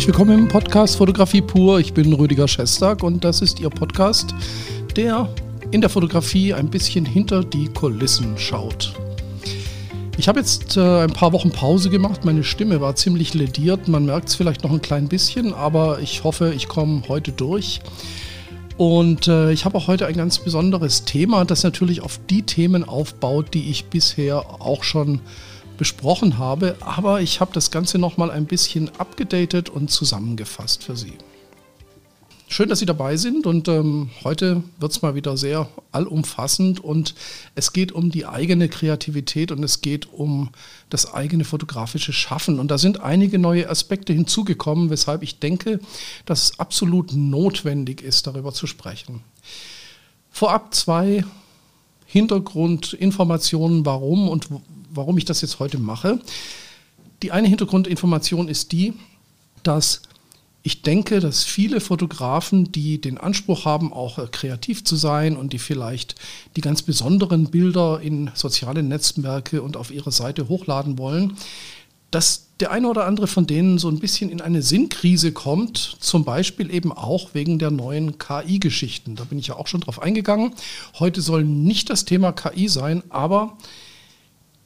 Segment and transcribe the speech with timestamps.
[0.00, 1.78] Herzlich willkommen im Podcast Fotografie pur.
[1.78, 4.34] Ich bin Rüdiger Schestag und das ist Ihr Podcast,
[4.96, 5.28] der
[5.72, 8.94] in der Fotografie ein bisschen hinter die Kulissen schaut.
[10.16, 12.24] Ich habe jetzt äh, ein paar Wochen Pause gemacht.
[12.24, 13.88] Meine Stimme war ziemlich lediert.
[13.88, 17.82] Man merkt es vielleicht noch ein klein bisschen, aber ich hoffe, ich komme heute durch.
[18.78, 22.88] Und äh, ich habe auch heute ein ganz besonderes Thema, das natürlich auf die Themen
[22.88, 25.20] aufbaut, die ich bisher auch schon
[25.80, 31.14] besprochen habe, aber ich habe das Ganze nochmal ein bisschen abgedatet und zusammengefasst für Sie.
[32.48, 37.14] Schön, dass Sie dabei sind und ähm, heute wird es mal wieder sehr allumfassend und
[37.54, 40.50] es geht um die eigene Kreativität und es geht um
[40.90, 42.60] das eigene fotografische Schaffen.
[42.60, 45.80] Und da sind einige neue Aspekte hinzugekommen, weshalb ich denke,
[46.26, 49.22] dass es absolut notwendig ist, darüber zu sprechen.
[50.30, 51.24] Vorab zwei
[52.04, 54.50] Hintergrundinformationen, warum und
[54.90, 56.20] warum ich das jetzt heute mache.
[57.22, 58.94] Die eine Hintergrundinformation ist die,
[59.62, 60.02] dass
[60.62, 65.52] ich denke, dass viele Fotografen, die den Anspruch haben, auch äh, kreativ zu sein und
[65.52, 66.16] die vielleicht
[66.56, 71.36] die ganz besonderen Bilder in soziale Netzwerke und auf ihre Seite hochladen wollen,
[72.10, 76.24] dass der eine oder andere von denen so ein bisschen in eine Sinnkrise kommt, zum
[76.24, 79.16] Beispiel eben auch wegen der neuen KI-Geschichten.
[79.16, 80.52] Da bin ich ja auch schon drauf eingegangen.
[80.98, 83.56] Heute soll nicht das Thema KI sein, aber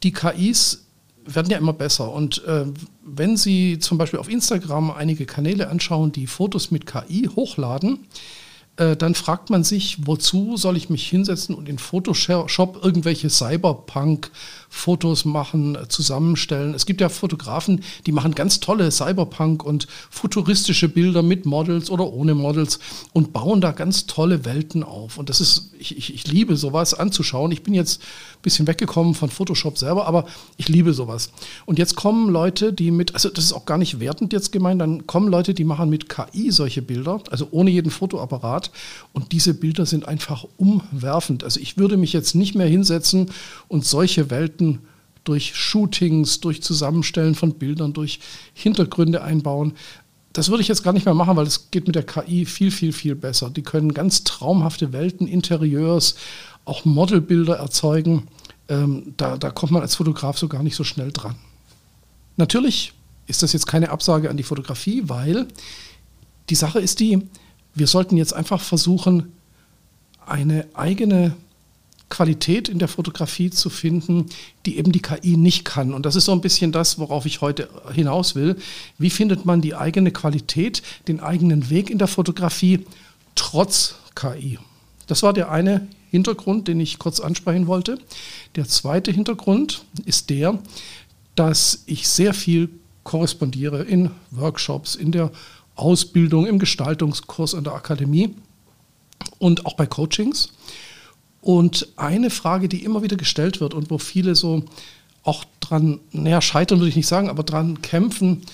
[0.04, 0.84] die KIs
[1.26, 2.12] werden ja immer besser.
[2.12, 2.66] Und äh,
[3.04, 8.06] wenn Sie zum Beispiel auf Instagram einige Kanäle anschauen, die Fotos mit KI hochladen,
[8.76, 13.30] äh, dann fragt man sich, wozu soll ich mich hinsetzen und in Photoshop irgendwelche
[14.74, 16.74] Cyberpunk-Fotos machen, zusammenstellen.
[16.74, 22.12] Es gibt ja Fotografen, die machen ganz tolle Cyberpunk und futuristische Bilder mit Models oder
[22.12, 22.80] ohne Models
[23.12, 25.16] und bauen da ganz tolle Welten auf.
[25.16, 27.52] Und das ist, ich, ich, ich liebe sowas anzuschauen.
[27.52, 30.26] Ich bin jetzt ein bisschen weggekommen von Photoshop selber, aber
[30.56, 31.30] ich liebe sowas.
[31.66, 34.80] Und jetzt kommen Leute, die mit, also das ist auch gar nicht wertend jetzt gemeint,
[34.80, 38.70] dann kommen Leute, die machen mit KI solche Bilder, also ohne jeden Fotoapparat.
[39.12, 41.44] Und diese Bilder sind einfach umwerfend.
[41.44, 43.30] Also ich würde mich jetzt nicht mehr hinsetzen
[43.68, 44.63] und solche Welten
[45.24, 48.20] durch Shootings, durch Zusammenstellen von Bildern, durch
[48.52, 49.72] Hintergründe einbauen.
[50.32, 52.70] Das würde ich jetzt gar nicht mehr machen, weil es geht mit der KI viel,
[52.70, 53.50] viel, viel besser.
[53.50, 56.16] Die können ganz traumhafte Welten, Interieurs,
[56.64, 58.28] auch Modelbilder erzeugen.
[58.68, 61.36] Ähm, da, da kommt man als Fotograf so gar nicht so schnell dran.
[62.36, 62.92] Natürlich
[63.26, 65.46] ist das jetzt keine Absage an die Fotografie, weil
[66.50, 67.22] die Sache ist die,
[67.74, 69.32] wir sollten jetzt einfach versuchen,
[70.26, 71.34] eine eigene
[72.10, 74.26] Qualität in der Fotografie zu finden,
[74.66, 75.94] die eben die KI nicht kann.
[75.94, 78.56] Und das ist so ein bisschen das, worauf ich heute hinaus will.
[78.98, 82.84] Wie findet man die eigene Qualität, den eigenen Weg in der Fotografie
[83.34, 84.58] trotz KI?
[85.06, 87.98] Das war der eine Hintergrund, den ich kurz ansprechen wollte.
[88.54, 90.58] Der zweite Hintergrund ist der,
[91.34, 92.68] dass ich sehr viel
[93.02, 95.32] korrespondiere in Workshops, in der
[95.74, 98.34] Ausbildung, im Gestaltungskurs an der Akademie
[99.38, 100.50] und auch bei Coachings.
[101.44, 104.64] Und eine Frage, die immer wieder gestellt wird und wo viele so
[105.24, 108.46] auch dran, naja, scheitern würde ich nicht sagen, aber dran kämpfen,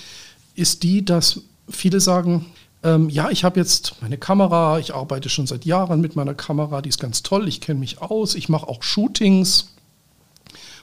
[0.56, 2.46] ist die, dass viele sagen,
[2.82, 6.82] ähm, ja, ich habe jetzt meine Kamera, ich arbeite schon seit Jahren mit meiner Kamera,
[6.82, 9.72] die ist ganz toll, ich kenne mich aus, ich mache auch Shootings.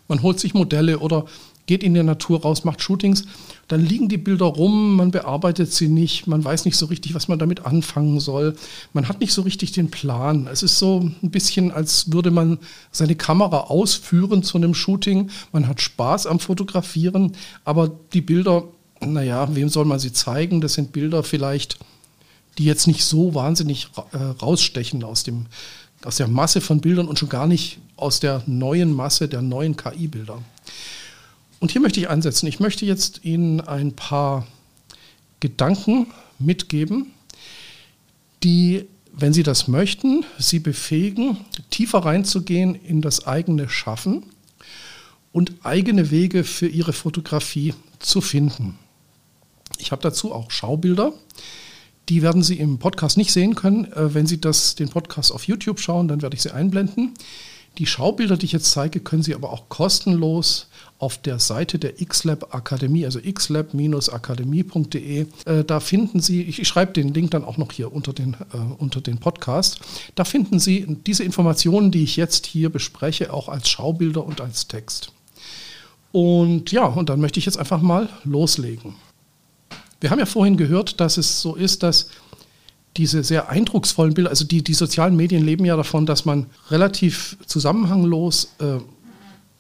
[0.08, 1.26] Man holt sich Modelle oder
[1.68, 3.26] geht in der Natur raus, macht Shootings,
[3.68, 7.28] dann liegen die Bilder rum, man bearbeitet sie nicht, man weiß nicht so richtig, was
[7.28, 8.56] man damit anfangen soll,
[8.94, 10.48] man hat nicht so richtig den Plan.
[10.52, 12.58] Es ist so ein bisschen, als würde man
[12.92, 17.34] seine Kamera ausführen zu einem Shooting, man hat Spaß am Fotografieren,
[17.66, 18.64] aber die Bilder,
[19.02, 20.62] naja, wem soll man sie zeigen?
[20.62, 21.78] Das sind Bilder vielleicht,
[22.58, 25.46] die jetzt nicht so wahnsinnig äh, rausstechen aus dem
[26.04, 29.76] aus der Masse von Bildern und schon gar nicht aus der neuen Masse der neuen
[29.76, 30.40] KI-Bilder.
[31.60, 32.48] Und hier möchte ich ansetzen.
[32.48, 34.46] Ich möchte jetzt Ihnen ein paar
[35.40, 36.08] Gedanken
[36.40, 37.14] mitgeben,
[38.44, 41.38] die, wenn Sie das möchten, Sie befähigen,
[41.72, 44.24] tiefer reinzugehen in das eigene Schaffen
[45.32, 48.78] und eigene Wege für Ihre Fotografie zu finden.
[49.80, 51.14] Ich habe dazu auch Schaubilder.
[52.10, 53.92] Die werden Sie im Podcast nicht sehen können.
[53.92, 57.14] Äh, wenn Sie das, den Podcast auf YouTube schauen, dann werde ich sie einblenden.
[57.78, 61.94] Die Schaubilder, die ich jetzt zeige, können Sie aber auch kostenlos auf der Seite der
[61.94, 65.28] XLab Akademie, also xlab-akademie.de.
[65.46, 68.34] Äh, da finden Sie, ich, ich schreibe den Link dann auch noch hier unter den,
[68.34, 69.80] äh, unter den Podcast,
[70.16, 74.68] da finden Sie diese Informationen, die ich jetzt hier bespreche, auch als Schaubilder und als
[74.68, 75.12] Text.
[76.12, 78.96] Und ja, und dann möchte ich jetzt einfach mal loslegen.
[80.02, 82.10] Wir haben ja vorhin gehört, dass es so ist, dass
[82.98, 87.38] diese sehr eindrucksvollen Bilder, also die, die sozialen Medien leben ja davon, dass man relativ
[87.46, 88.80] zusammenhanglos äh,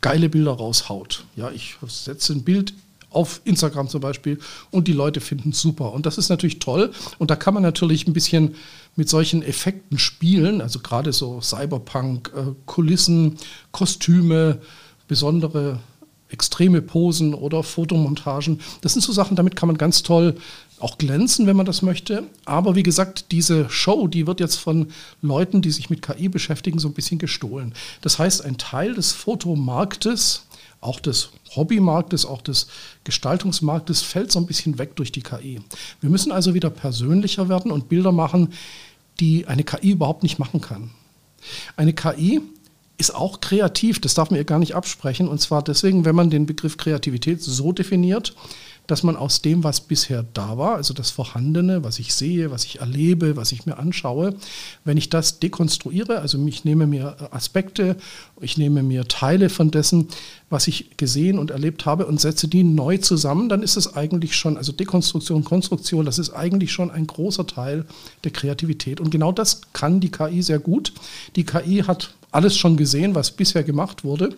[0.01, 1.25] geile Bilder raushaut.
[1.35, 2.73] Ja, ich setze ein Bild
[3.09, 4.39] auf Instagram zum Beispiel
[4.69, 5.93] und die Leute finden es super.
[5.93, 6.91] Und das ist natürlich toll.
[7.17, 8.55] Und da kann man natürlich ein bisschen
[8.95, 13.37] mit solchen Effekten spielen, also gerade so Cyberpunk, äh, Kulissen,
[13.71, 14.59] Kostüme,
[15.07, 15.79] besondere
[16.29, 18.59] extreme Posen oder Fotomontagen.
[18.81, 20.35] Das sind so Sachen, damit kann man ganz toll
[20.79, 22.23] auch glänzen, wenn man das möchte.
[22.45, 24.87] Aber wie gesagt, diese Show, die wird jetzt von
[25.21, 27.73] Leuten, die sich mit KI beschäftigen, so ein bisschen gestohlen.
[28.01, 30.43] Das heißt, ein Teil des Fotomarktes,
[30.79, 32.67] auch des Hobbymarktes, auch des
[33.03, 35.61] Gestaltungsmarktes fällt so ein bisschen weg durch die KI.
[36.01, 38.53] Wir müssen also wieder persönlicher werden und Bilder machen,
[39.19, 40.91] die eine KI überhaupt nicht machen kann.
[41.75, 42.41] Eine KI
[42.97, 45.27] ist auch kreativ, das darf man ihr gar nicht absprechen.
[45.27, 48.35] Und zwar deswegen, wenn man den Begriff Kreativität so definiert,
[48.87, 52.63] dass man aus dem, was bisher da war, also das Vorhandene, was ich sehe, was
[52.63, 54.33] ich erlebe, was ich mir anschaue,
[54.85, 57.97] wenn ich das dekonstruiere, also ich nehme mir Aspekte,
[58.41, 60.07] ich nehme mir Teile von dessen,
[60.49, 64.35] was ich gesehen und erlebt habe und setze die neu zusammen, dann ist es eigentlich
[64.35, 67.85] schon, also Dekonstruktion, Konstruktion, das ist eigentlich schon ein großer Teil
[68.23, 69.01] der Kreativität.
[69.01, 70.93] Und genau das kann die KI sehr gut.
[71.35, 74.35] Die KI hat alles schon gesehen, was bisher gemacht wurde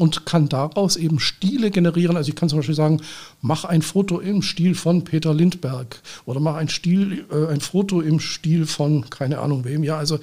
[0.00, 2.16] und kann daraus eben Stile generieren.
[2.16, 3.02] Also ich kann zum Beispiel sagen,
[3.42, 8.00] mach ein Foto im Stil von Peter Lindberg oder mach ein, Stil, äh, ein Foto
[8.00, 9.84] im Stil von keine Ahnung wem.
[9.84, 10.18] Ja, also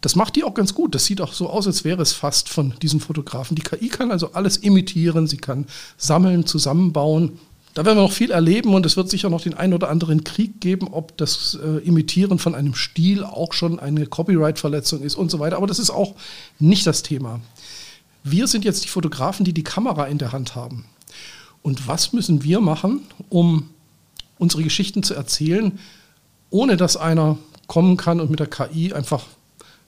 [0.00, 0.96] das macht die auch ganz gut.
[0.96, 3.54] Das sieht auch so aus, als wäre es fast von diesem Fotografen.
[3.54, 5.66] Die KI kann also alles imitieren, sie kann
[5.96, 7.38] sammeln, zusammenbauen.
[7.74, 10.24] Da werden wir noch viel erleben und es wird sicher noch den einen oder anderen
[10.24, 15.30] Krieg geben, ob das äh, Imitieren von einem Stil auch schon eine Copyright-Verletzung ist und
[15.30, 15.56] so weiter.
[15.56, 16.16] Aber das ist auch
[16.58, 17.38] nicht das Thema.
[18.30, 20.84] Wir sind jetzt die Fotografen, die die Kamera in der Hand haben.
[21.62, 23.70] Und was müssen wir machen, um
[24.38, 25.78] unsere Geschichten zu erzählen,
[26.50, 29.24] ohne dass einer kommen kann und mit der KI einfach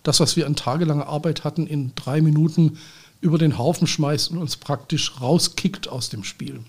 [0.02, 2.78] das, was wir an tagelanger Arbeit hatten, in drei Minuten
[3.20, 6.60] über den Haufen schmeißt und uns praktisch rauskickt aus dem Spiel.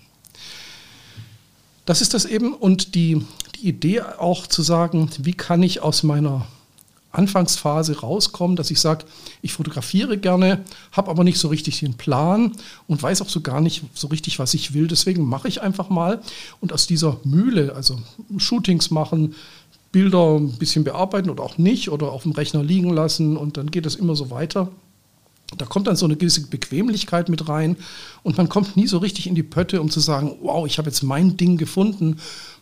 [1.84, 3.24] Das ist das eben und die,
[3.56, 6.46] die Idee auch zu sagen, wie kann ich aus meiner
[7.12, 9.04] Anfangsphase rauskommen, dass ich sage,
[9.42, 12.52] ich fotografiere gerne, habe aber nicht so richtig den Plan
[12.88, 14.88] und weiß auch so gar nicht so richtig, was ich will.
[14.88, 16.20] Deswegen mache ich einfach mal
[16.60, 17.98] und aus dieser Mühle, also
[18.38, 19.34] Shootings machen,
[19.92, 23.70] Bilder ein bisschen bearbeiten oder auch nicht oder auf dem Rechner liegen lassen und dann
[23.70, 24.68] geht es immer so weiter.
[25.58, 27.76] Da kommt dann so eine gewisse Bequemlichkeit mit rein
[28.22, 30.88] und man kommt nie so richtig in die Pötte, um zu sagen, wow, ich habe
[30.88, 32.16] jetzt mein Ding gefunden,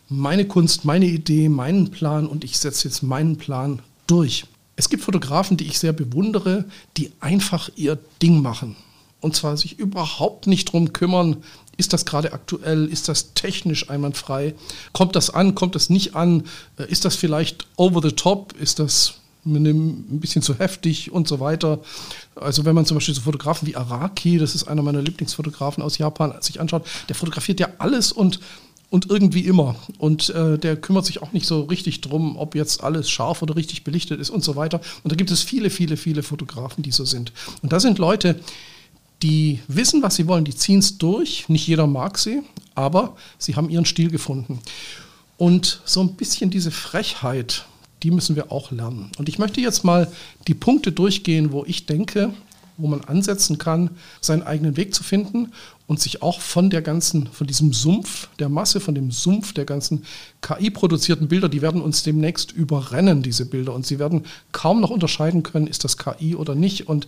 [0.09, 3.79] meine Kunst, meine Idee, meinen Plan und ich setze jetzt meinen Plan
[4.11, 4.45] durch.
[4.75, 6.65] Es gibt Fotografen, die ich sehr bewundere,
[6.97, 8.75] die einfach ihr Ding machen.
[9.21, 11.37] Und zwar sich überhaupt nicht darum kümmern,
[11.77, 14.55] ist das gerade aktuell, ist das technisch einwandfrei,
[14.93, 16.43] kommt das an, kommt das nicht an,
[16.77, 19.15] äh, ist das vielleicht over the top, ist das
[19.45, 21.79] ein bisschen zu heftig und so weiter.
[22.35, 25.97] Also wenn man zum Beispiel so Fotografen wie Araki, das ist einer meiner Lieblingsfotografen aus
[25.97, 28.39] Japan, sich anschaut, der fotografiert ja alles und
[28.91, 29.75] und irgendwie immer.
[29.97, 33.55] Und äh, der kümmert sich auch nicht so richtig drum, ob jetzt alles scharf oder
[33.55, 34.81] richtig belichtet ist und so weiter.
[35.03, 37.31] Und da gibt es viele, viele, viele Fotografen, die so sind.
[37.63, 38.39] Und da sind Leute,
[39.23, 41.47] die wissen, was sie wollen, die ziehen es durch.
[41.47, 42.41] Nicht jeder mag sie,
[42.75, 44.59] aber sie haben ihren Stil gefunden.
[45.37, 47.65] Und so ein bisschen diese Frechheit,
[48.03, 49.09] die müssen wir auch lernen.
[49.17, 50.11] Und ich möchte jetzt mal
[50.47, 52.33] die Punkte durchgehen, wo ich denke,
[52.77, 55.51] wo man ansetzen kann, seinen eigenen Weg zu finden
[55.87, 59.65] und sich auch von der ganzen, von diesem Sumpf der Masse, von dem Sumpf der
[59.65, 60.05] ganzen
[60.41, 63.73] KI-produzierten Bilder, die werden uns demnächst überrennen, diese Bilder.
[63.73, 64.23] Und sie werden
[64.53, 66.87] kaum noch unterscheiden können, ist das KI oder nicht.
[66.87, 67.07] Und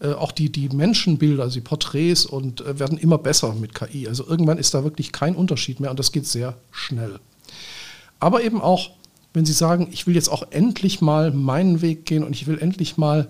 [0.00, 4.08] äh, auch die, die Menschenbilder, also die Porträts und äh, werden immer besser mit KI.
[4.08, 7.18] Also irgendwann ist da wirklich kein Unterschied mehr und das geht sehr schnell.
[8.20, 8.90] Aber eben auch,
[9.32, 12.58] wenn Sie sagen, ich will jetzt auch endlich mal meinen Weg gehen und ich will
[12.58, 13.28] endlich mal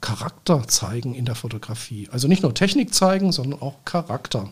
[0.00, 2.08] Charakter zeigen in der Fotografie.
[2.10, 4.50] Also nicht nur Technik zeigen, sondern auch Charakter.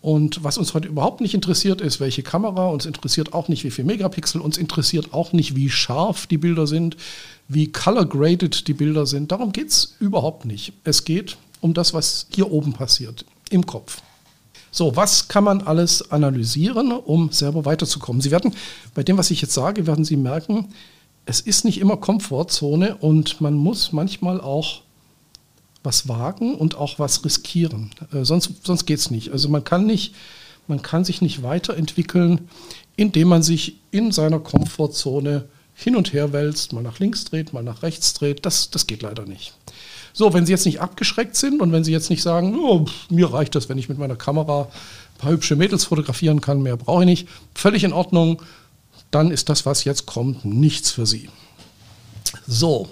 [0.00, 2.68] Und was uns heute überhaupt nicht interessiert, ist, welche Kamera.
[2.68, 4.40] Uns interessiert auch nicht, wie viel Megapixel.
[4.40, 6.98] Uns interessiert auch nicht, wie scharf die Bilder sind,
[7.48, 9.32] wie color-graded die Bilder sind.
[9.32, 10.74] Darum geht es überhaupt nicht.
[10.84, 14.02] Es geht um das, was hier oben passiert, im Kopf.
[14.70, 18.20] So, was kann man alles analysieren, um selber weiterzukommen?
[18.20, 18.54] Sie werden,
[18.92, 20.68] bei dem, was ich jetzt sage, werden Sie merken,
[21.26, 24.82] es ist nicht immer Komfortzone und man muss manchmal auch
[25.82, 27.90] was wagen und auch was riskieren.
[28.12, 29.30] Äh, sonst sonst geht es nicht.
[29.32, 30.14] Also man kann nicht,
[30.66, 32.48] man kann sich nicht weiterentwickeln,
[32.96, 37.62] indem man sich in seiner Komfortzone hin und her wälzt, mal nach links dreht, mal
[37.62, 38.46] nach rechts dreht.
[38.46, 39.54] Das, das geht leider nicht.
[40.12, 43.32] So, wenn Sie jetzt nicht abgeschreckt sind und wenn Sie jetzt nicht sagen, oh, mir
[43.32, 47.02] reicht das, wenn ich mit meiner Kamera ein paar hübsche Mädels fotografieren kann, mehr brauche
[47.02, 48.40] ich nicht, völlig in Ordnung
[49.14, 51.28] dann ist das, was jetzt kommt, nichts für Sie.
[52.46, 52.88] So,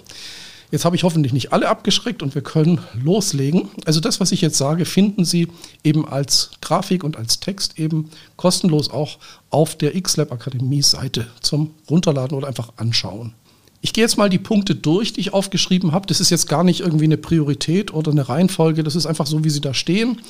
[0.73, 3.69] Jetzt habe ich hoffentlich nicht alle abgeschreckt und wir können loslegen.
[3.85, 5.49] Also das, was ich jetzt sage, finden Sie
[5.83, 9.19] eben als Grafik und als Text eben kostenlos auch
[9.51, 13.35] auf der XLab Akademie Seite zum Runterladen oder einfach anschauen.
[13.81, 16.07] Ich gehe jetzt mal die Punkte durch, die ich aufgeschrieben habe.
[16.07, 18.81] Das ist jetzt gar nicht irgendwie eine Priorität oder eine Reihenfolge.
[18.81, 20.21] Das ist einfach so, wie sie da stehen,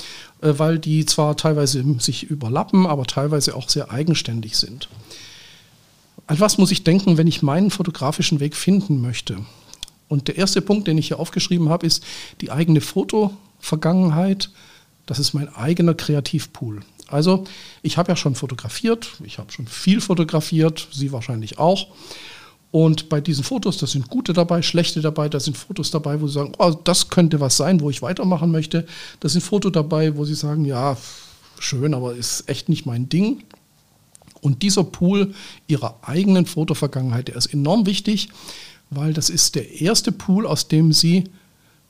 [0.42, 4.90] äh, weil die zwar teilweise sich überlappen, aber teilweise auch sehr eigenständig sind.
[6.28, 9.38] An was muss ich denken, wenn ich meinen fotografischen Weg finden möchte?
[10.08, 12.04] Und der erste Punkt, den ich hier aufgeschrieben habe, ist
[12.42, 14.50] die eigene Fotovergangenheit.
[15.06, 16.82] Das ist mein eigener Kreativpool.
[17.08, 17.44] Also
[17.82, 21.88] ich habe ja schon fotografiert, ich habe schon viel fotografiert, Sie wahrscheinlich auch.
[22.72, 26.28] Und bei diesen Fotos, da sind gute dabei, schlechte dabei, da sind Fotos dabei, wo
[26.28, 28.88] Sie sagen, oh, das könnte was sein, wo ich weitermachen möchte.
[29.20, 30.98] Da sind Fotos dabei, wo Sie sagen, ja,
[31.60, 33.44] schön, aber ist echt nicht mein Ding.
[34.44, 35.34] Und dieser Pool
[35.68, 38.30] Ihrer eigenen Fotovergangenheit, der ist enorm wichtig,
[38.90, 41.24] weil das ist der erste Pool, aus dem Sie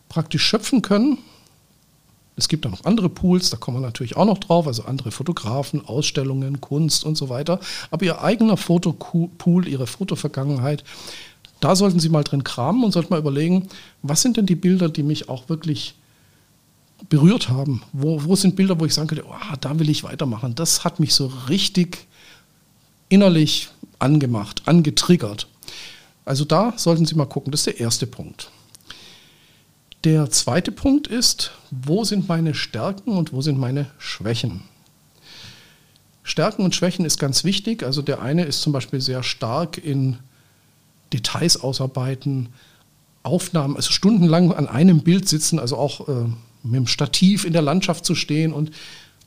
[0.07, 1.17] praktisch schöpfen können
[2.35, 5.11] es gibt da noch andere Pools, da kommen wir natürlich auch noch drauf, also andere
[5.11, 7.59] Fotografen, Ausstellungen, Kunst und so weiter.
[7.91, 10.83] Aber Ihr eigener Fotopool, Ihre Fotovergangenheit,
[11.59, 13.67] da sollten Sie mal drin kramen und sollten mal überlegen,
[14.01, 15.95] was sind denn die Bilder, die mich auch wirklich
[17.09, 17.83] berührt haben?
[17.93, 20.55] Wo, wo sind Bilder, wo ich sagen könnte, oh, da will ich weitermachen?
[20.55, 22.07] Das hat mich so richtig
[23.13, 25.47] innerlich angemacht, angetriggert.
[26.25, 28.49] Also da sollten Sie mal gucken, das ist der erste Punkt.
[30.03, 34.63] Der zweite Punkt ist, wo sind meine Stärken und wo sind meine Schwächen?
[36.23, 37.83] Stärken und Schwächen ist ganz wichtig.
[37.83, 40.17] Also der eine ist zum Beispiel sehr stark in
[41.13, 42.49] Details ausarbeiten,
[43.21, 46.25] Aufnahmen, also stundenlang an einem Bild sitzen, also auch äh,
[46.63, 48.71] mit dem Stativ in der Landschaft zu stehen und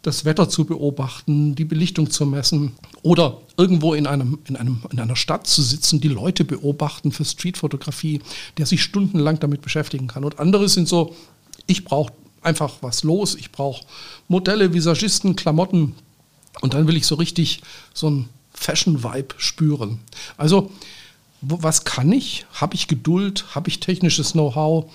[0.03, 2.73] das Wetter zu beobachten, die Belichtung zu messen
[3.03, 7.25] oder irgendwo in, einem, in, einem, in einer Stadt zu sitzen, die Leute beobachten für
[7.25, 8.21] Streetfotografie,
[8.59, 10.25] der sich stundenlang damit beschäftigen kann.
[10.25, 11.15] Und andere sind so,
[11.67, 12.13] ich brauche
[12.43, 13.85] einfach was los, ich brauche
[14.29, 15.95] Modelle, Visagisten, Klamotten
[16.61, 17.63] und dann will ich so richtig
[17.93, 20.01] so ein Fashion-Vibe spüren.
[20.37, 20.71] Also
[21.41, 22.47] was kann ich?
[22.53, 23.55] Habe ich Geduld?
[23.55, 24.91] Habe ich technisches Know-how?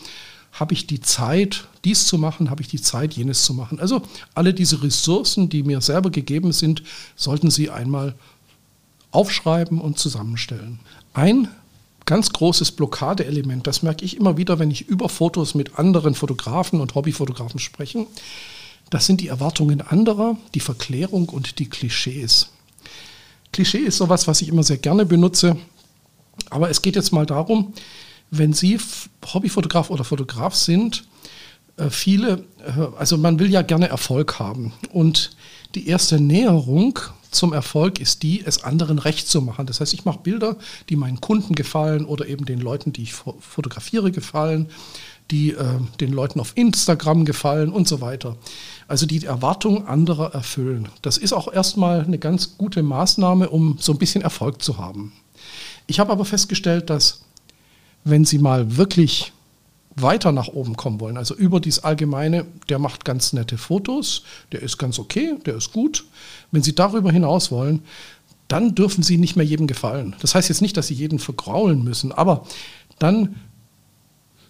[0.51, 3.79] Habe ich die Zeit, dies zu machen, habe ich die Zeit, jenes zu machen.
[3.79, 4.01] Also
[4.33, 6.83] alle diese Ressourcen, die mir selber gegeben sind,
[7.15, 8.15] sollten Sie einmal
[9.11, 10.79] aufschreiben und zusammenstellen.
[11.13, 11.47] Ein
[12.05, 16.81] ganz großes Blockadeelement, das merke ich immer wieder, wenn ich über Fotos mit anderen Fotografen
[16.81, 18.05] und Hobbyfotografen spreche,
[18.89, 22.49] das sind die Erwartungen anderer, die Verklärung und die Klischees.
[23.53, 25.57] Klischee ist sowas, was ich immer sehr gerne benutze,
[26.49, 27.73] aber es geht jetzt mal darum,
[28.31, 28.79] wenn Sie
[29.33, 31.03] Hobbyfotograf oder Fotograf sind,
[31.77, 34.73] äh, viele, äh, also man will ja gerne Erfolg haben.
[34.91, 35.31] Und
[35.75, 36.97] die erste Näherung
[37.29, 39.65] zum Erfolg ist die, es anderen recht zu machen.
[39.65, 40.57] Das heißt, ich mache Bilder,
[40.89, 44.69] die meinen Kunden gefallen oder eben den Leuten, die ich fotografiere, gefallen,
[45.29, 48.35] die äh, den Leuten auf Instagram gefallen und so weiter.
[48.87, 50.89] Also die Erwartung anderer erfüllen.
[51.01, 55.13] Das ist auch erstmal eine ganz gute Maßnahme, um so ein bisschen Erfolg zu haben.
[55.87, 57.21] Ich habe aber festgestellt, dass
[58.03, 59.33] wenn Sie mal wirklich
[59.95, 64.61] weiter nach oben kommen wollen, also über dieses Allgemeine, der macht ganz nette Fotos, der
[64.61, 66.05] ist ganz okay, der ist gut.
[66.51, 67.81] Wenn Sie darüber hinaus wollen,
[68.47, 70.15] dann dürfen Sie nicht mehr jedem gefallen.
[70.21, 72.45] Das heißt jetzt nicht, dass Sie jeden vergraulen müssen, aber
[72.99, 73.35] dann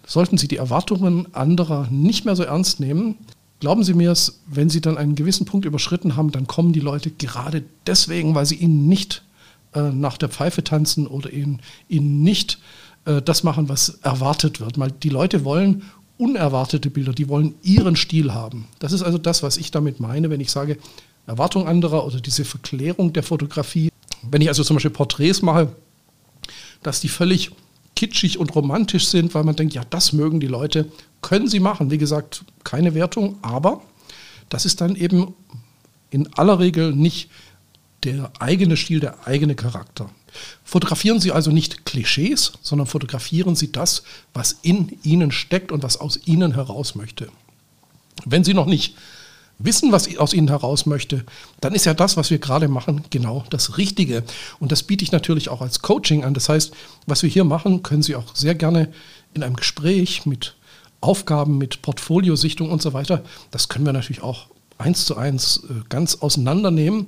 [0.06, 3.16] sollten Sie die Erwartungen anderer nicht mehr so ernst nehmen.
[3.60, 6.80] Glauben Sie mir es, wenn Sie dann einen gewissen Punkt überschritten haben, dann kommen die
[6.80, 9.22] Leute gerade deswegen, weil Sie ihnen nicht
[9.74, 14.78] äh, nach der Pfeife tanzen oder ihnen, ihnen nicht äh, das machen, was erwartet wird.
[14.78, 15.82] Weil die Leute wollen
[16.18, 18.68] unerwartete Bilder, die wollen ihren Stil haben.
[18.78, 20.78] Das ist also das, was ich damit meine, wenn ich sage,
[21.26, 23.90] Erwartung anderer oder diese Verklärung der Fotografie.
[24.22, 25.74] Wenn ich also zum Beispiel Porträts mache,
[26.82, 27.50] dass die völlig
[27.96, 30.90] kitschig und romantisch sind, weil man denkt, ja, das mögen die Leute,
[31.20, 31.90] können sie machen.
[31.90, 33.82] Wie gesagt, keine Wertung, aber
[34.48, 35.34] das ist dann eben
[36.10, 37.30] in aller Regel nicht
[38.04, 40.10] der eigene Stil, der eigene Charakter.
[40.64, 44.02] Fotografieren Sie also nicht Klischees, sondern fotografieren Sie das,
[44.34, 47.28] was in Ihnen steckt und was aus Ihnen heraus möchte.
[48.24, 48.96] Wenn Sie noch nicht
[49.58, 51.24] wissen, was aus Ihnen heraus möchte,
[51.60, 54.24] dann ist ja das, was wir gerade machen, genau das Richtige.
[54.58, 56.34] Und das biete ich natürlich auch als Coaching an.
[56.34, 56.72] Das heißt,
[57.06, 58.92] was wir hier machen, können Sie auch sehr gerne
[59.34, 60.54] in einem Gespräch mit
[61.00, 64.46] Aufgaben, mit Portfoliosichtung und so weiter, das können wir natürlich auch
[64.78, 67.06] eins zu eins äh, ganz auseinandernehmen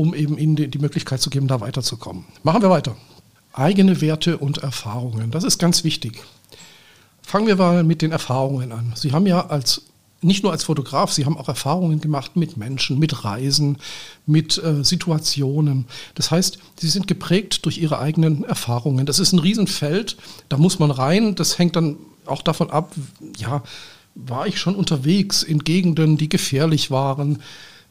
[0.00, 2.24] um eben ihnen die, Möglichkeit zu geben, da weiterzukommen.
[2.42, 2.96] Machen wir weiter.
[3.52, 6.22] Eigene Werte und Erfahrungen, das ist ganz wichtig.
[7.22, 8.94] Fangen wir mal mit den Erfahrungen an.
[8.96, 9.82] Sie haben ja als
[10.22, 13.78] nicht nur als Fotograf, Sie haben auch Erfahrungen gemacht mit Menschen, mit Reisen,
[14.26, 15.86] mit äh, Situationen.
[16.14, 19.06] Das heißt, Sie sind geprägt durch Ihre eigenen Erfahrungen.
[19.06, 20.16] Das ist ein Riesenfeld,
[20.48, 21.34] da muss man rein.
[21.36, 22.94] Das hängt dann auch davon ab,
[23.38, 23.62] ja,
[24.14, 27.40] war ich schon unterwegs in Gegenden, die gefährlich waren?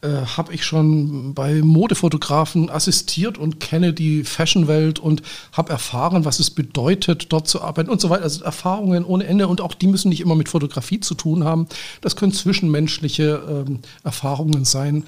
[0.01, 6.39] Äh, habe ich schon bei Modefotografen assistiert und kenne die Fashionwelt und habe erfahren, was
[6.39, 8.23] es bedeutet, dort zu arbeiten und so weiter.
[8.23, 11.67] Also Erfahrungen ohne Ende und auch die müssen nicht immer mit Fotografie zu tun haben.
[11.99, 15.03] Das können zwischenmenschliche ähm, Erfahrungen sein,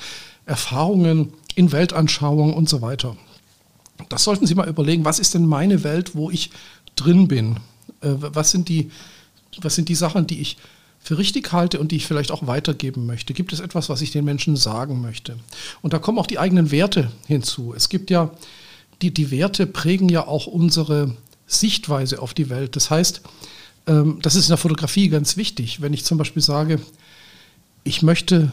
[0.45, 3.15] Erfahrungen in Weltanschauung und so weiter.
[4.09, 6.51] Das sollten Sie mal überlegen, was ist denn meine Welt, wo ich
[6.97, 7.55] drin bin?
[8.01, 8.91] Äh, was, sind die,
[9.61, 10.57] was sind die Sachen, die ich
[11.01, 13.33] für richtig halte und die ich vielleicht auch weitergeben möchte?
[13.33, 15.37] Gibt es etwas, was ich den Menschen sagen möchte?
[15.81, 17.73] Und da kommen auch die eigenen Werte hinzu.
[17.75, 18.31] Es gibt ja,
[19.01, 21.15] die, die Werte prägen ja auch unsere
[21.47, 22.75] Sichtweise auf die Welt.
[22.75, 23.21] Das heißt,
[23.87, 25.81] ähm, das ist in der Fotografie ganz wichtig.
[25.81, 26.79] Wenn ich zum Beispiel sage,
[27.83, 28.51] ich möchte,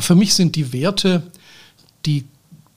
[0.00, 1.22] für mich sind die Werte
[2.04, 2.24] die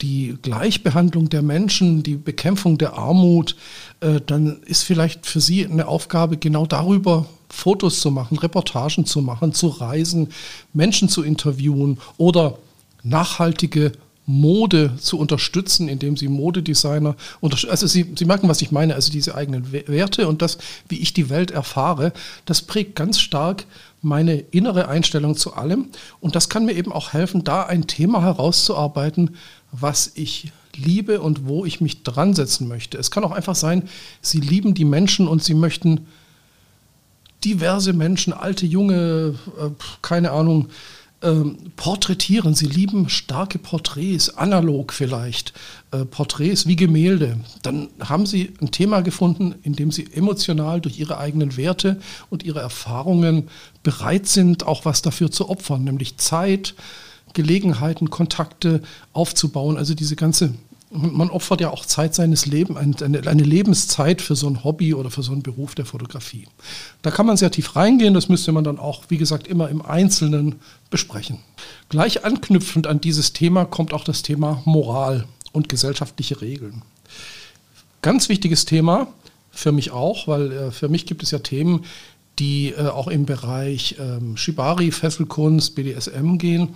[0.01, 3.55] die Gleichbehandlung der Menschen, die Bekämpfung der Armut,
[3.99, 9.21] äh, dann ist vielleicht für Sie eine Aufgabe, genau darüber Fotos zu machen, Reportagen zu
[9.21, 10.29] machen, zu reisen,
[10.73, 12.57] Menschen zu interviewen oder
[13.03, 13.91] nachhaltige
[14.29, 17.71] Mode zu unterstützen, indem sie Modedesigner unterstützen.
[17.71, 21.13] Also sie, sie merken, was ich meine, also diese eigenen Werte und das, wie ich
[21.13, 22.13] die Welt erfahre,
[22.45, 23.65] das prägt ganz stark
[24.03, 25.87] meine innere Einstellung zu allem.
[26.19, 29.35] Und das kann mir eben auch helfen, da ein Thema herauszuarbeiten,
[29.71, 32.99] was ich liebe und wo ich mich dran setzen möchte.
[32.99, 33.89] Es kann auch einfach sein,
[34.21, 36.05] Sie lieben die Menschen und Sie möchten
[37.43, 39.69] diverse Menschen, alte, junge, äh,
[40.01, 40.69] keine Ahnung,
[41.21, 42.55] ähm, porträtieren.
[42.55, 45.53] Sie lieben starke Porträts, analog vielleicht,
[45.91, 47.37] äh, Porträts wie Gemälde.
[47.61, 52.43] Dann haben Sie ein Thema gefunden, in dem Sie emotional durch Ihre eigenen Werte und
[52.43, 53.49] Ihre Erfahrungen
[53.83, 56.73] bereit sind, auch was dafür zu opfern, nämlich Zeit,
[57.33, 58.81] Gelegenheiten, Kontakte
[59.11, 59.77] aufzubauen.
[59.77, 60.53] Also diese ganze
[60.91, 65.21] man opfert ja auch Zeit seines Lebens, eine, Lebenszeit für so ein Hobby oder für
[65.21, 66.47] so einen Beruf der Fotografie.
[67.01, 69.83] Da kann man sehr tief reingehen, das müsste man dann auch, wie gesagt, immer im
[69.83, 70.55] Einzelnen
[70.89, 71.39] besprechen.
[71.89, 76.81] Gleich anknüpfend an dieses Thema kommt auch das Thema Moral und gesellschaftliche Regeln.
[78.01, 79.07] Ganz wichtiges Thema
[79.51, 81.85] für mich auch, weil äh, für mich gibt es ja Themen,
[82.39, 86.75] die äh, auch im Bereich ähm, Shibari, Fesselkunst, BDSM gehen.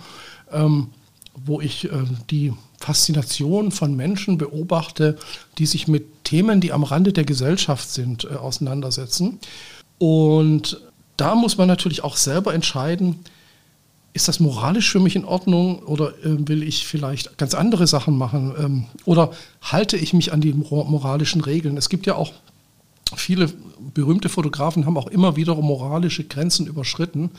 [0.52, 0.88] Ähm,
[1.34, 2.52] wo ich äh, die
[2.84, 5.16] Faszination von Menschen beobachte,
[5.56, 9.38] die sich mit Themen, die am Rande der Gesellschaft sind, äh, auseinandersetzen.
[9.98, 10.82] Und
[11.16, 13.20] da muss man natürlich auch selber entscheiden,
[14.12, 18.18] ist das moralisch für mich in Ordnung oder äh, will ich vielleicht ganz andere Sachen
[18.18, 21.78] machen ähm, oder halte ich mich an die moralischen Regeln?
[21.78, 22.32] Es gibt ja auch
[23.16, 23.50] viele
[23.94, 27.30] berühmte Fotografen, haben auch immer wieder moralische Grenzen überschritten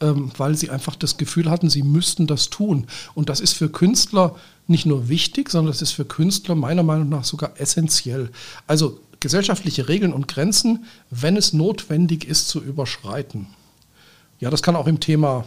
[0.00, 2.86] weil sie einfach das Gefühl hatten, sie müssten das tun.
[3.14, 7.08] Und das ist für Künstler nicht nur wichtig, sondern das ist für Künstler meiner Meinung
[7.08, 8.30] nach sogar essentiell.
[8.66, 13.46] Also gesellschaftliche Regeln und Grenzen, wenn es notwendig ist, zu überschreiten.
[14.38, 15.44] Ja, das kann auch im Thema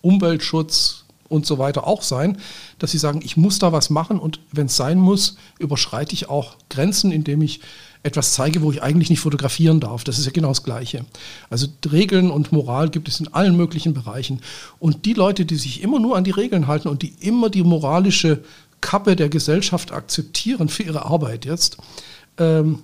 [0.00, 0.99] Umweltschutz
[1.30, 2.36] und so weiter auch sein,
[2.78, 6.28] dass sie sagen, ich muss da was machen und wenn es sein muss, überschreite ich
[6.28, 7.60] auch Grenzen, indem ich
[8.02, 10.04] etwas zeige, wo ich eigentlich nicht fotografieren darf.
[10.04, 11.04] Das ist ja genau das Gleiche.
[11.48, 14.40] Also Regeln und Moral gibt es in allen möglichen Bereichen.
[14.78, 17.62] Und die Leute, die sich immer nur an die Regeln halten und die immer die
[17.62, 18.42] moralische
[18.80, 21.76] Kappe der Gesellschaft akzeptieren für ihre Arbeit jetzt,
[22.38, 22.82] ähm,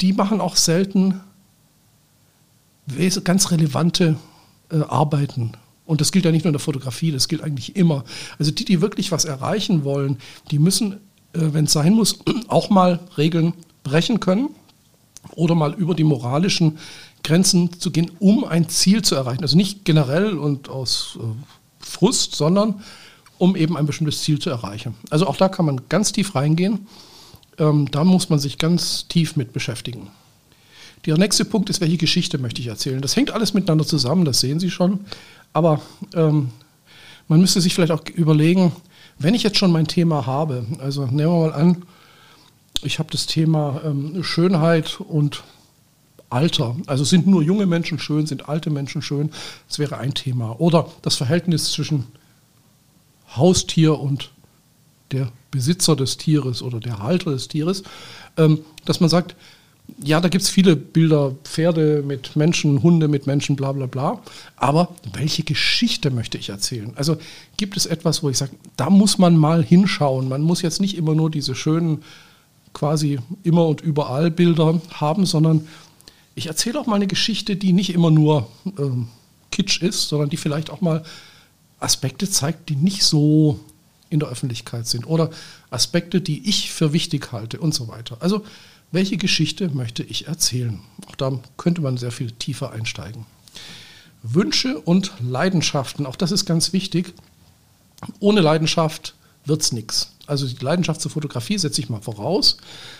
[0.00, 1.20] die machen auch selten
[3.24, 4.16] ganz relevante
[4.70, 5.52] äh, Arbeiten.
[5.86, 8.04] Und das gilt ja nicht nur in der Fotografie, das gilt eigentlich immer.
[8.38, 10.18] Also die, die wirklich was erreichen wollen,
[10.50, 10.98] die müssen, äh,
[11.52, 12.18] wenn es sein muss,
[12.48, 14.50] auch mal Regeln brechen können
[15.34, 16.78] oder mal über die moralischen
[17.22, 19.42] Grenzen zu gehen, um ein Ziel zu erreichen.
[19.42, 21.24] Also nicht generell und aus äh,
[21.78, 22.82] Frust, sondern
[23.38, 24.94] um eben ein bestimmtes Ziel zu erreichen.
[25.10, 26.86] Also auch da kann man ganz tief reingehen.
[27.58, 30.08] Ähm, da muss man sich ganz tief mit beschäftigen.
[31.06, 33.00] Der nächste Punkt ist, welche Geschichte möchte ich erzählen?
[33.00, 35.00] Das hängt alles miteinander zusammen, das sehen Sie schon.
[35.52, 35.80] Aber
[36.14, 36.50] ähm,
[37.28, 38.72] man müsste sich vielleicht auch überlegen,
[39.18, 41.84] wenn ich jetzt schon mein Thema habe, also nehmen wir mal an,
[42.82, 45.42] ich habe das Thema ähm, Schönheit und
[46.28, 46.76] Alter.
[46.86, 49.30] Also sind nur junge Menschen schön, sind alte Menschen schön?
[49.68, 50.60] Das wäre ein Thema.
[50.60, 52.04] Oder das Verhältnis zwischen
[53.36, 54.32] Haustier und
[55.12, 57.84] der Besitzer des Tieres oder der Halter des Tieres.
[58.36, 59.36] Ähm, dass man sagt,
[60.02, 64.20] ja, da gibt es viele Bilder, Pferde mit Menschen, Hunde mit Menschen, bla bla bla.
[64.56, 66.92] Aber welche Geschichte möchte ich erzählen?
[66.96, 67.16] Also
[67.56, 70.28] gibt es etwas, wo ich sage, da muss man mal hinschauen.
[70.28, 72.02] Man muss jetzt nicht immer nur diese schönen
[72.72, 75.66] quasi immer und überall Bilder haben, sondern
[76.34, 79.08] ich erzähle auch mal eine Geschichte, die nicht immer nur ähm,
[79.50, 81.02] Kitsch ist, sondern die vielleicht auch mal
[81.80, 83.58] Aspekte zeigt, die nicht so
[84.10, 85.30] in der Öffentlichkeit sind oder
[85.70, 88.18] Aspekte, die ich für wichtig halte und so weiter.
[88.20, 88.44] Also
[88.92, 90.80] welche Geschichte möchte ich erzählen?
[91.08, 93.26] Auch da könnte man sehr viel tiefer einsteigen.
[94.22, 97.14] Wünsche und Leidenschaften, auch das ist ganz wichtig.
[98.20, 100.12] Ohne Leidenschaft wird es nichts.
[100.26, 102.56] Also die Leidenschaft zur Fotografie setze ich mal voraus.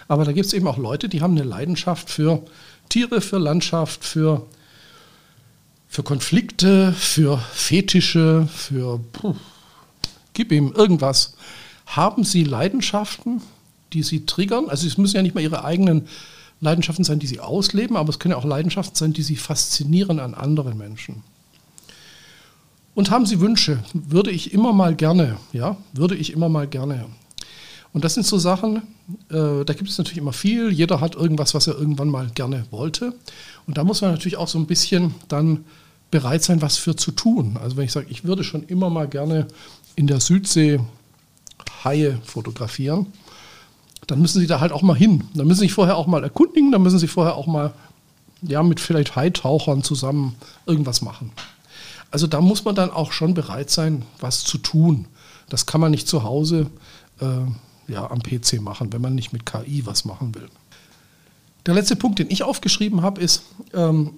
[0.09, 2.42] Aber da gibt es eben auch Leute, die haben eine Leidenschaft für
[2.88, 4.46] Tiere, für Landschaft, für,
[5.88, 9.35] für Konflikte, für Fetische, für puh,
[10.35, 11.35] gib ihm irgendwas.
[11.87, 13.42] Haben Sie Leidenschaften,
[13.92, 14.68] die Sie triggern?
[14.68, 16.09] Also es müssen ja nicht mal Ihre eigenen
[16.61, 20.20] Leidenschaften sein, die Sie ausleben, aber es können ja auch Leidenschaften sein, die Sie faszinieren
[20.20, 21.22] an anderen Menschen.
[22.94, 23.83] Und haben Sie Wünsche?
[23.92, 27.07] Würde ich immer mal gerne, ja, würde ich immer mal gerne.
[27.92, 28.83] Und das sind so Sachen,
[29.31, 30.70] äh, da gibt es natürlich immer viel.
[30.70, 33.14] Jeder hat irgendwas, was er irgendwann mal gerne wollte.
[33.66, 35.64] Und da muss man natürlich auch so ein bisschen dann
[36.11, 37.59] bereit sein, was für zu tun.
[37.62, 39.46] Also wenn ich sage, ich würde schon immer mal gerne
[39.94, 40.81] in der Südsee
[41.85, 43.07] Haie fotografieren,
[44.06, 45.24] dann müssen Sie da halt auch mal hin.
[45.34, 47.72] Dann müssen Sie sich vorher auch mal erkundigen, dann müssen Sie vorher auch mal
[48.42, 51.32] ja, mit vielleicht Haitauchern zusammen irgendwas machen.
[52.10, 55.06] Also da muss man dann auch schon bereit sein, was zu tun.
[55.48, 56.70] Das kann man nicht zu Hause
[57.20, 60.48] äh, ja, am PC machen, wenn man nicht mit KI was machen will.
[61.66, 63.42] Der letzte Punkt, den ich aufgeschrieben habe, ist
[63.74, 64.12] ähm,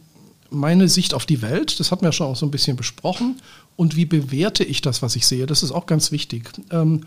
[0.51, 1.81] meine Sicht auf die Welt.
[1.81, 3.40] Das hatten wir schon auch so ein bisschen besprochen.
[3.77, 5.46] Und wie bewerte ich das, was ich sehe?
[5.46, 6.51] Das ist auch ganz wichtig.
[6.70, 7.05] Ähm,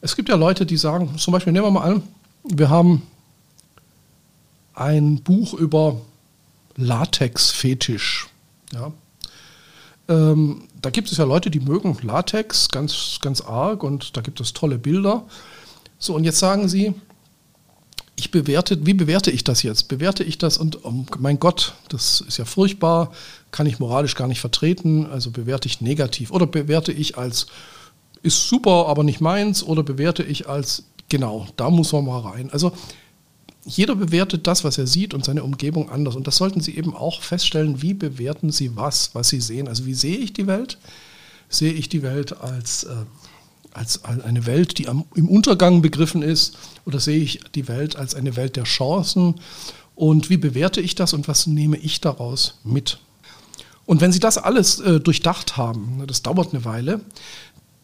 [0.00, 2.02] es gibt ja Leute, die sagen, zum Beispiel nehmen wir mal an,
[2.50, 3.02] wir haben
[4.74, 6.00] ein Buch über
[6.76, 8.28] Latex-Fetisch.
[8.72, 8.92] Ja,
[10.08, 14.40] ähm, da gibt es ja Leute, die mögen Latex ganz, ganz arg und da gibt
[14.40, 15.24] es tolle Bilder.
[15.98, 16.94] So, und jetzt sagen sie,
[18.16, 19.88] ich bewerte, wie bewerte ich das jetzt?
[19.88, 23.12] Bewerte ich das und oh mein Gott, das ist ja furchtbar,
[23.50, 26.30] kann ich moralisch gar nicht vertreten, also bewerte ich negativ.
[26.30, 27.46] Oder bewerte ich als,
[28.22, 32.50] ist super, aber nicht meins, oder bewerte ich als, genau, da muss man mal rein.
[32.50, 32.72] Also
[33.64, 36.16] jeder bewertet das, was er sieht und seine Umgebung anders.
[36.16, 39.68] Und das sollten Sie eben auch feststellen, wie bewerten Sie was, was Sie sehen.
[39.68, 40.78] Also wie sehe ich die Welt?
[41.50, 42.94] Sehe ich die Welt als, äh,
[43.72, 46.56] als eine Welt, die am, im Untergang begriffen ist?
[46.86, 49.34] Oder sehe ich die Welt als eine Welt der Chancen?
[49.94, 52.98] Und wie bewerte ich das und was nehme ich daraus mit?
[53.84, 57.00] Und wenn Sie das alles äh, durchdacht haben, das dauert eine Weile,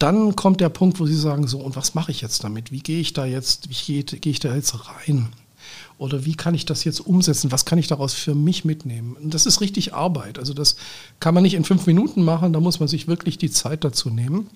[0.05, 2.71] dann kommt der Punkt, wo Sie sagen, so, und was mache ich jetzt damit?
[2.71, 5.29] Wie gehe ich da jetzt, wie gehe, gehe ich da jetzt rein?
[5.97, 7.51] Oder wie kann ich das jetzt umsetzen?
[7.51, 9.17] Was kann ich daraus für mich mitnehmen?
[9.19, 10.37] Und das ist richtig Arbeit.
[10.37, 10.75] Also das
[11.19, 14.11] kann man nicht in fünf Minuten machen, da muss man sich wirklich die Zeit dazu
[14.11, 14.47] nehmen.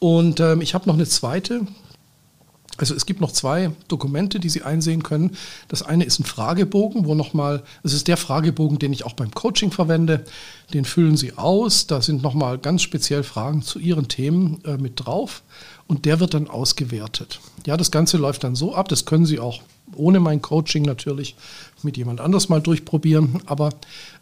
[0.00, 1.68] Und ähm, ich habe noch eine zweite.
[2.76, 5.36] Also es gibt noch zwei Dokumente, die Sie einsehen können.
[5.68, 9.30] Das eine ist ein Fragebogen, wo nochmal, es ist der Fragebogen, den ich auch beim
[9.30, 10.24] Coaching verwende.
[10.72, 11.86] Den füllen Sie aus.
[11.86, 15.42] Da sind nochmal ganz speziell Fragen zu Ihren Themen äh, mit drauf.
[15.86, 17.40] Und der wird dann ausgewertet.
[17.66, 18.88] Ja, das Ganze läuft dann so ab.
[18.88, 19.60] Das können Sie auch
[19.94, 21.36] ohne mein Coaching natürlich
[21.82, 23.40] mit jemand anders mal durchprobieren.
[23.46, 23.70] Aber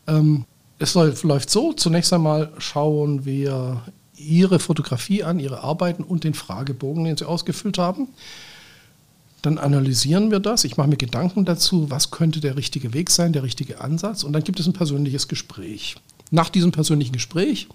[0.06, 0.44] ähm,
[0.78, 3.82] es läuft so, zunächst einmal schauen wir
[4.22, 8.08] Ihre Fotografie an, Ihre Arbeiten und den Fragebogen, den Sie ausgefüllt haben.
[9.42, 10.64] Dann analysieren wir das.
[10.64, 14.22] Ich mache mir Gedanken dazu, was könnte der richtige Weg sein, der richtige Ansatz.
[14.22, 15.96] Und dann gibt es ein persönliches Gespräch.
[16.30, 17.68] Nach diesem persönlichen Gespräch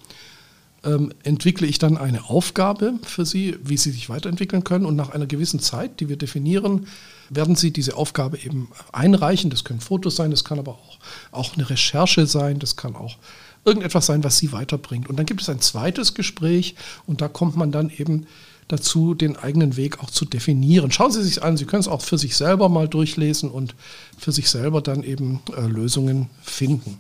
[0.84, 4.86] ähm, entwickle ich dann eine Aufgabe für Sie, wie Sie sich weiterentwickeln können.
[4.86, 6.88] Und nach einer gewissen Zeit, die wir definieren,
[7.30, 9.50] werden Sie diese Aufgabe eben einreichen.
[9.50, 11.00] Das können Fotos sein, das kann aber auch,
[11.32, 13.18] auch eine Recherche sein, das kann auch
[13.68, 15.10] irgendetwas sein, was Sie weiterbringt.
[15.10, 16.76] Und dann gibt es ein zweites Gespräch
[17.06, 18.26] und da kommt man dann eben
[18.68, 20.92] dazu, den eigenen Weg auch zu definieren.
[20.92, 23.76] Schauen Sie sich an, Sie können es auch für sich selber mal durchlesen und
[24.18, 27.00] für sich selber dann eben äh, Lösungen finden.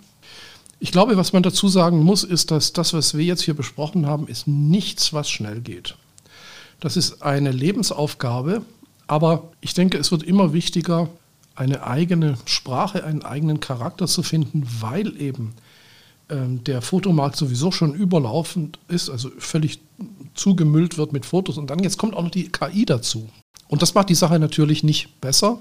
[0.80, 4.06] Ich glaube, was man dazu sagen muss, ist, dass das, was wir jetzt hier besprochen
[4.06, 5.95] haben, ist nichts, was schnell geht.
[6.80, 8.62] Das ist eine Lebensaufgabe,
[9.08, 11.10] aber ich denke, es wird immer wichtiger,
[11.56, 15.56] eine eigene Sprache, einen eigenen Charakter zu finden, weil eben
[16.30, 19.80] der Fotomarkt sowieso schon überlaufend ist, also völlig
[20.34, 21.58] zugemüllt wird mit Fotos.
[21.58, 23.30] Und dann jetzt kommt auch noch die KI dazu.
[23.70, 25.60] Und das macht die Sache natürlich nicht besser.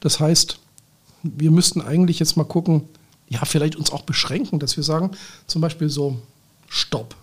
[0.00, 0.58] Das heißt,
[1.22, 2.82] wir müssten eigentlich jetzt mal gucken,
[3.28, 5.12] ja, vielleicht uns auch beschränken, dass wir sagen,
[5.46, 6.20] zum Beispiel so,
[6.68, 7.14] stopp.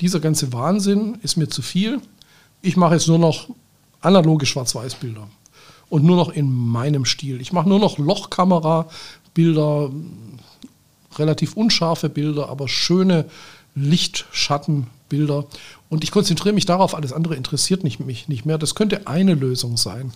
[0.00, 2.00] Dieser ganze Wahnsinn ist mir zu viel.
[2.62, 3.48] Ich mache jetzt nur noch
[4.00, 5.28] analoge Schwarz-Weiß-Bilder
[5.90, 7.40] und nur noch in meinem Stil.
[7.40, 9.90] Ich mache nur noch Lochkamera-Bilder,
[11.18, 13.26] relativ unscharfe Bilder, aber schöne
[13.74, 15.46] Lichtschattenbilder.
[15.88, 18.58] Und ich konzentriere mich darauf, alles andere interessiert mich nicht mehr.
[18.58, 20.12] Das könnte eine Lösung sein.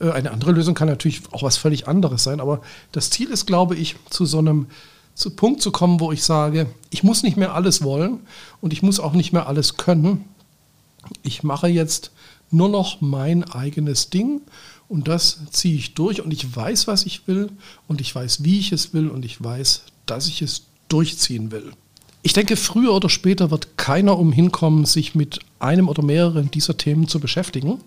[0.00, 2.60] Äh, eine andere Lösung kann natürlich auch was völlig anderes sein, aber
[2.92, 4.66] das Ziel ist, glaube ich, zu so einem,
[5.14, 8.20] zu Punkt zu kommen, wo ich sage, ich muss nicht mehr alles wollen
[8.60, 10.24] und ich muss auch nicht mehr alles können.
[11.22, 12.10] Ich mache jetzt
[12.50, 14.40] nur noch mein eigenes Ding
[14.88, 17.50] und das ziehe ich durch und ich weiß, was ich will
[17.86, 21.72] und ich weiß, wie ich es will und ich weiß, dass ich es durchziehen will.
[22.22, 26.76] Ich denke, früher oder später wird keiner umhin kommen, sich mit einem oder mehreren dieser
[26.76, 27.78] Themen zu beschäftigen,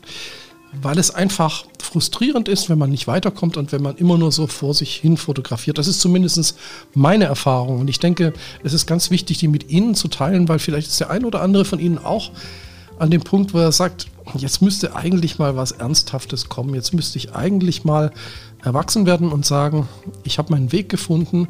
[0.82, 4.48] weil es einfach frustrierend ist, wenn man nicht weiterkommt und wenn man immer nur so
[4.48, 5.78] vor sich hin fotografiert.
[5.78, 6.58] Das ist zumindest
[6.96, 7.82] meine Erfahrung.
[7.82, 8.34] Und ich denke,
[8.64, 11.42] es ist ganz wichtig, die mit Ihnen zu teilen, weil vielleicht ist der ein oder
[11.42, 12.32] andere von Ihnen auch
[12.98, 17.20] an dem Punkt, wo er sagt, jetzt müsste eigentlich mal was Ernsthaftes kommen, jetzt müsste
[17.20, 18.12] ich eigentlich mal
[18.64, 19.88] erwachsen werden und sagen,
[20.24, 21.50] ich habe meinen Weg gefunden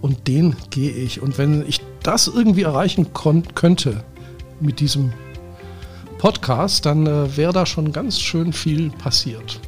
[0.00, 1.20] und den gehe ich.
[1.20, 4.04] Und wenn ich das irgendwie erreichen könnte
[4.60, 5.12] mit diesem
[6.18, 9.60] Podcast, dann äh, wäre da schon ganz schön viel passiert.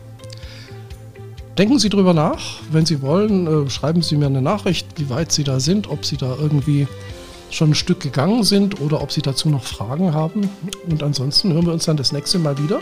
[1.58, 2.58] Denken Sie drüber nach.
[2.70, 6.04] Wenn Sie wollen, äh, schreiben Sie mir eine Nachricht, wie weit Sie da sind, ob
[6.04, 6.88] Sie da irgendwie
[7.50, 10.48] schon ein Stück gegangen sind oder ob Sie dazu noch Fragen haben.
[10.88, 12.78] Und ansonsten hören wir uns dann das nächste Mal wieder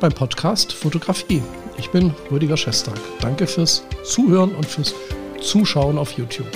[0.00, 1.42] beim Podcast Fotografie.
[1.76, 2.98] Ich bin Rüdiger Schestag.
[3.20, 4.94] Danke fürs Zuhören und fürs
[5.40, 6.48] Zuschauen auf YouTube.